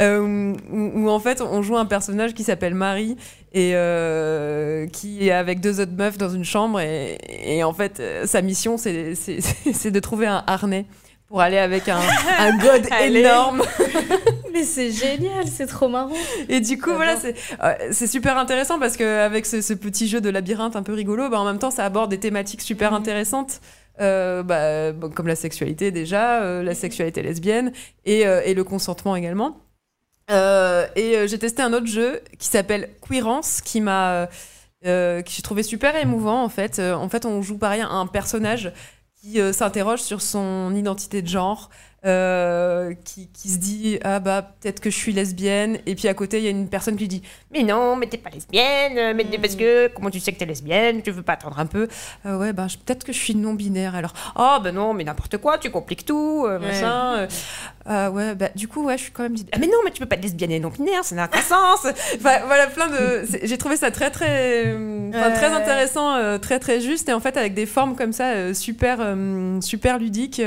[0.01, 3.17] euh, où, où, en fait on joue un personnage qui s'appelle Marie
[3.57, 8.03] et euh, qui est avec deux autres meufs dans une chambre et, et en fait
[8.27, 10.85] sa mission c'est de trouver un harnais
[11.29, 11.99] pour aller avec un,
[12.39, 13.63] un god énorme.
[14.53, 16.15] Mais c'est génial, c'est trop marrant.
[16.49, 20.31] Et du coup, voilà, c'est euh, super intéressant parce qu'avec ce, ce, petit jeu de
[20.31, 22.95] labyrinthe un peu rigolo, bah, en même temps, ça aborde des thématiques super mmh.
[22.95, 23.61] intéressantes.
[24.01, 27.73] Euh, bah, bon, comme la sexualité déjà, euh, la sexualité lesbienne
[28.05, 29.57] et, euh, et le consentement également.
[30.31, 34.29] Euh, et j'ai testé un autre jeu qui s'appelle Queerance, qui m'a,
[34.83, 36.81] que j'ai trouvé super émouvant en fait.
[36.81, 38.73] en fait, on joue pareil un personnage
[39.27, 41.71] qui euh, s'interroge sur son identité de genre,
[42.07, 45.79] euh, qui, qui, se dit ah bah peut-être que je suis lesbienne.
[45.87, 48.17] Et puis à côté il y a une personne qui dit mais non mais t'es
[48.17, 49.41] pas lesbienne mais mmh.
[49.41, 51.89] parce que comment tu sais que t'es lesbienne tu veux pas attendre un peu.
[52.25, 54.13] Euh, ouais bah peut-être que je suis non binaire alors.
[54.37, 56.67] Oh bah non mais n'importe quoi tu compliques tout euh, ouais.
[56.67, 57.27] machin
[57.89, 60.01] euh, ouais bah du coup ouais je suis quand même ah, mais non mais tu
[60.01, 61.87] peux pas être lesbienne et non binaire ça n'a aucun sens.
[62.17, 64.77] Enfin voilà plein de j'ai trouvé ça très très
[65.09, 67.09] enfin, très intéressant très très juste.
[67.09, 68.99] Et en fait avec des formes comme ça super
[69.61, 70.41] super ludiques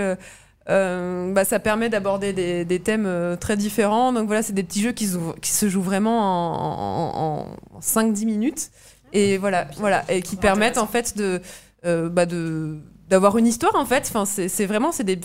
[0.69, 4.13] euh, bah, ça permet d'aborder des, des, thèmes euh, très différents.
[4.13, 7.79] Donc voilà, c'est des petits jeux qui se, qui se jouent vraiment en, en, en
[7.79, 8.69] 5-10 minutes.
[9.11, 11.41] Et voilà, voilà, et qui permettent en fait de,
[11.85, 12.77] euh, bah de
[13.07, 14.11] d'avoir une histoire en fait.
[14.13, 15.19] Enfin, c'est vraiment c'est des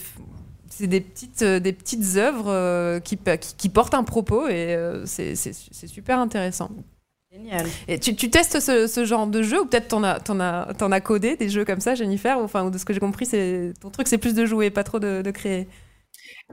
[0.70, 5.34] c'est des petites des petites œuvres qui, qui, qui portent un propos et c'est
[5.86, 6.70] super intéressant.
[7.34, 7.66] Génial.
[7.88, 11.80] Et tu, testes ce, genre de jeu ou peut-être t'en as, codé des jeux comme
[11.80, 14.70] ça, Jennifer Enfin, de ce que j'ai compris, c'est ton truc, c'est plus de jouer,
[14.70, 15.66] pas trop de créer?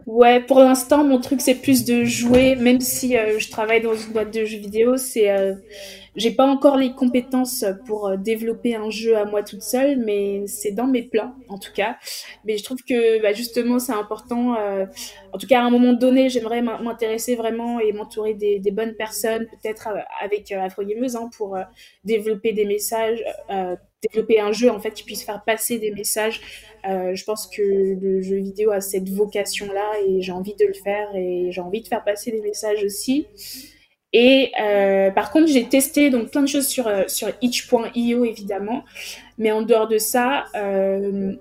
[0.05, 3.93] Ouais, pour l'instant, mon truc, c'est plus de jouer, même si euh, je travaille dans
[3.93, 5.53] une boîte de jeux vidéo, c'est, euh,
[6.15, 10.47] j'ai pas encore les compétences pour euh, développer un jeu à moi toute seule, mais
[10.47, 11.97] c'est dans mes plans, en tout cas.
[12.45, 14.55] Mais je trouve que, bah, justement, c'est important.
[14.55, 14.85] Euh,
[15.33, 19.45] en tout cas, à un moment donné, j'aimerais m'intéresser vraiment et m'entourer des, bonnes personnes,
[19.47, 19.89] peut-être
[20.21, 21.57] avec Afro Gameuse, hein, pour
[22.05, 23.23] développer des messages,
[24.01, 26.41] développer un jeu en fait qui puisse faire passer des messages.
[26.89, 30.73] Euh, je pense que le jeu vidéo a cette vocation-là et j'ai envie de le
[30.73, 33.27] faire et j'ai envie de faire passer des messages aussi.
[34.13, 38.83] Et euh, par contre, j'ai testé donc plein de choses sur euh, sur itch.io évidemment,
[39.37, 41.33] mais en dehors de ça, euh,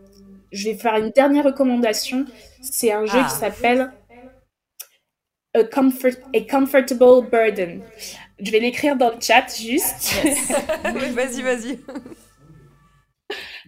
[0.52, 2.26] je vais faire une dernière recommandation.
[2.62, 3.28] C'est un jeu ah.
[3.28, 3.90] qui s'appelle
[5.54, 7.82] a, comfort, a Comfortable Burden.
[8.38, 10.14] Je vais l'écrire dans le chat juste.
[10.24, 10.52] Yes.
[11.14, 11.78] vas-y, vas-y.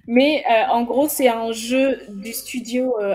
[0.06, 3.14] Mais euh, en gros, c'est un jeu du studio euh,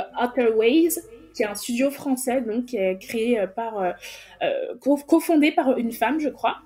[1.38, 3.92] qui est un studio français, donc qui est créé euh, par, euh,
[4.44, 4.76] euh,
[5.08, 6.58] cofondé par une femme, je crois.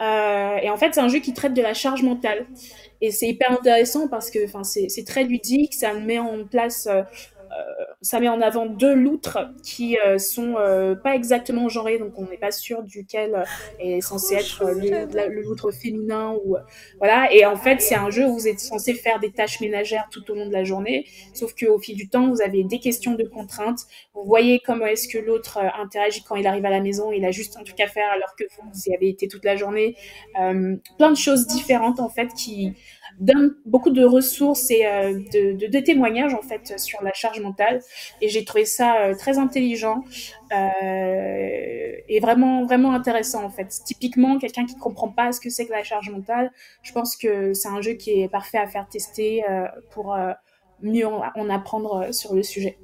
[0.00, 2.46] et en fait, c'est un jeu qui traite de la charge mentale.
[3.00, 6.88] Et c'est hyper intéressant parce que, c'est très ludique, ça met en place
[8.00, 12.28] ça met en avant deux loutres qui euh, sont euh, pas exactement genrées, donc on
[12.28, 13.44] n'est pas sûr duquel
[13.78, 16.56] est censé être euh, le, le loutre féminin ou
[16.98, 17.32] voilà.
[17.32, 20.28] Et en fait, c'est un jeu où vous êtes censé faire des tâches ménagères tout
[20.30, 23.24] au long de la journée, sauf qu'au fil du temps, vous avez des questions de
[23.24, 23.80] contraintes.
[24.14, 27.12] Vous voyez comment est-ce que l'autre euh, interagit quand il arrive à la maison.
[27.12, 29.44] Il a juste un truc à faire alors que vous, vous y avez été toute
[29.44, 29.96] la journée.
[30.40, 32.72] Euh, plein de choses différentes en fait qui
[33.18, 37.40] donne beaucoup de ressources et euh, de, de, de témoignages en fait sur la charge
[37.40, 37.80] mentale.
[38.20, 40.04] Et j'ai trouvé ça euh, très intelligent
[40.52, 43.68] euh, et vraiment vraiment intéressant en fait.
[43.84, 46.50] Typiquement quelqu'un qui comprend pas ce que c'est que la charge mentale
[46.82, 50.32] je pense que c'est un jeu qui est parfait à faire tester euh, pour euh,
[50.82, 52.78] mieux en, en apprendre euh, sur le sujet.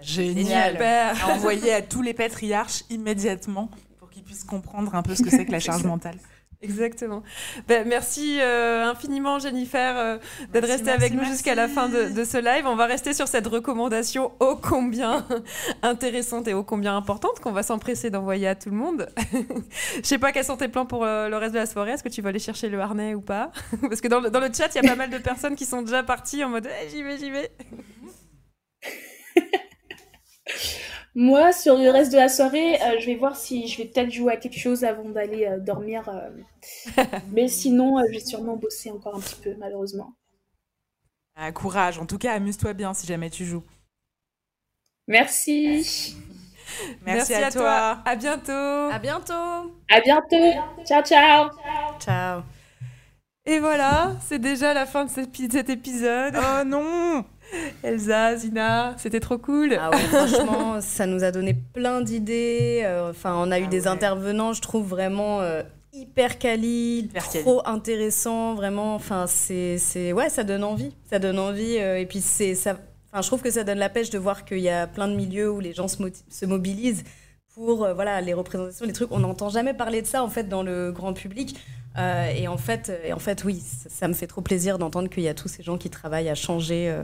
[0.00, 0.80] Génial.
[0.82, 5.30] À envoyer à tous les patriarches immédiatement pour qu'ils puissent comprendre un peu ce que
[5.30, 6.18] c'est que la charge mentale.
[6.62, 7.22] Exactement.
[7.68, 10.18] Ben, merci euh, infiniment Jennifer euh,
[10.52, 12.66] d'être restée avec nous jusqu'à la fin de, de ce live.
[12.66, 15.26] On va rester sur cette recommandation ô combien
[15.82, 19.08] intéressante et ô combien importante qu'on va s'empresser d'envoyer à tout le monde.
[19.96, 21.92] Je sais pas quels sont tes plans pour euh, le reste de la soirée.
[21.92, 23.52] Est-ce que tu vas aller chercher le harnais ou pas?
[23.82, 25.66] Parce que dans le, dans le chat, il y a pas mal de personnes qui
[25.66, 27.50] sont déjà parties en mode Eh, j'y vais, j'y vais.
[31.18, 34.10] Moi, sur le reste de la soirée, euh, je vais voir si je vais peut-être
[34.10, 36.06] jouer à quelque chose avant d'aller euh, dormir.
[36.10, 37.02] euh.
[37.32, 40.14] Mais sinon, euh, je vais sûrement bosser encore un petit peu, malheureusement.
[41.34, 41.98] Ah, courage.
[41.98, 43.64] En tout cas, amuse-toi bien si jamais tu joues.
[45.08, 46.14] Merci.
[47.06, 48.02] Merci, à, toi.
[48.04, 48.52] À bientôt.
[48.52, 49.72] À bientôt.
[49.90, 50.60] À bientôt.
[50.84, 51.48] Ciao, ciao.
[51.98, 52.42] Ciao.
[53.46, 56.34] Et voilà, c'est déjà la fin de cet épisode.
[56.36, 57.24] Oh non
[57.82, 59.76] Elsa, Zina, c'était trop cool.
[59.80, 62.82] Ah ouais, franchement, ça nous a donné plein d'idées.
[62.84, 67.28] euh, Enfin, on a eu Ah des intervenants, je trouve vraiment euh, hyper quali, Hyper
[67.30, 67.44] quali.
[67.44, 68.94] trop intéressant, vraiment.
[68.94, 70.94] Enfin, c'est, c'est, ouais, ça donne envie.
[71.10, 71.78] Ça donne envie.
[71.78, 72.76] euh, et puis c'est ça.
[73.12, 75.14] Enfin, je trouve que ça donne la pêche de voir qu'il y a plein de
[75.14, 77.04] milieux où les gens se, moti- se mobilisent
[77.54, 79.12] pour euh, voilà les représentations, les trucs.
[79.12, 81.56] On n'entend jamais parler de ça en fait dans le grand public.
[81.96, 85.08] Euh, et en fait, et en fait, oui, ça, ça me fait trop plaisir d'entendre
[85.08, 86.94] qu'il y a tous ces gens qui travaillent à changer.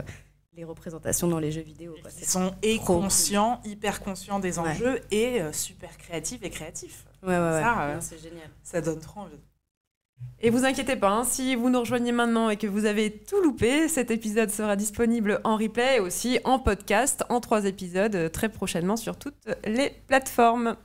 [0.55, 1.95] Les représentations dans les jeux vidéo.
[2.01, 2.11] quoi.
[2.19, 4.69] Ils sont et conscients, hyper conscients des Ouais.
[4.69, 7.05] enjeux et euh, super créatifs et créatifs.
[7.23, 7.35] Ouais, ouais.
[7.61, 8.49] Ça, euh, c'est génial.
[8.61, 9.39] Ça donne trop envie.
[10.39, 13.41] Et vous inquiétez pas, hein, si vous nous rejoignez maintenant et que vous avez tout
[13.41, 18.29] loupé, cet épisode sera disponible en replay et aussi en podcast en trois épisodes euh,
[18.29, 20.75] très prochainement sur toutes les plateformes.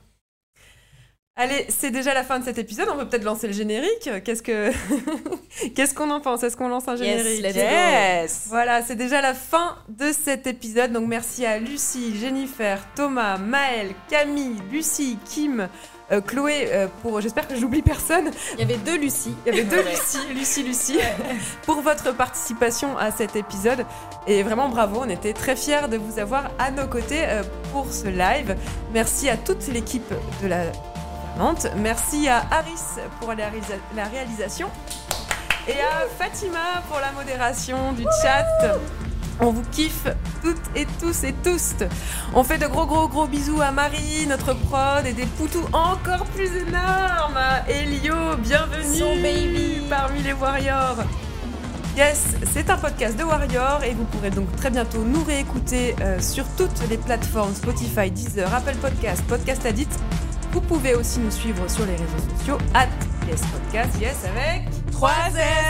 [1.41, 2.89] Allez, c'est déjà la fin de cet épisode.
[2.93, 4.09] On peut peut-être lancer le générique.
[4.25, 4.71] Qu'est-ce que
[5.75, 6.43] qu'est-ce qu'on en pense?
[6.43, 7.55] Est-ce qu'on lance un Yes, générique?
[7.55, 7.59] go.
[7.61, 10.91] Yes Voilà, c'est déjà la fin de cet épisode.
[10.91, 15.69] Donc merci à Lucie, Jennifer, Thomas, Maël, Camille, Lucie, Kim,
[16.11, 17.21] euh, Chloé euh, pour.
[17.21, 18.31] J'espère que j'oublie personne.
[18.55, 19.33] Il y avait deux Lucie.
[19.45, 20.99] Il y avait deux Lucie, Lucie, Lucie,
[21.63, 23.85] pour votre participation à cet épisode.
[24.27, 27.93] Et vraiment bravo, on était très fiers de vous avoir à nos côtés euh, pour
[27.93, 28.57] ce live.
[28.93, 30.13] Merci à toute l'équipe
[30.43, 30.63] de la
[31.39, 31.67] Nantes.
[31.77, 34.67] Merci à Aris pour la, réalisa- la réalisation.
[35.67, 38.45] Et à Fatima pour la modération du chat.
[39.39, 40.05] On vous kiffe
[40.43, 41.75] toutes et tous et tous.
[42.33, 46.25] On fait de gros gros gros bisous à Marie, notre prod, et des poutous encore
[46.35, 47.37] plus énormes.
[47.37, 49.81] à Elio, bienvenue Son baby.
[49.89, 50.97] parmi les Warriors.
[51.95, 56.19] Yes, c'est un podcast de Warrior et vous pourrez donc très bientôt nous réécouter euh,
[56.19, 59.91] sur toutes les plateformes Spotify, Deezer, Apple Podcast, Podcast Addict.
[60.51, 62.87] Vous pouvez aussi nous suivre sur les réseaux sociaux at
[63.27, 65.11] Yes Podcast, yes avec 3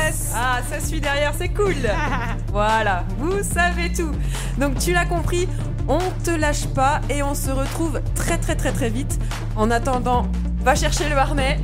[0.08, 1.76] S ah, ça suit derrière, c'est cool.
[2.52, 4.12] voilà, vous savez tout.
[4.58, 5.48] Donc tu l'as compris,
[5.88, 9.20] on te lâche pas et on se retrouve très très très très vite.
[9.58, 10.26] En attendant,
[10.62, 11.60] va chercher le harnais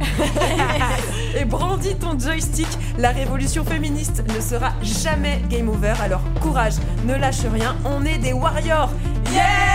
[1.38, 2.68] et brandis ton joystick.
[2.97, 5.93] La révolution féministe ne sera jamais game over.
[6.01, 7.76] Alors courage, ne lâche rien.
[7.86, 8.91] On est des warriors.
[9.32, 9.74] Yeah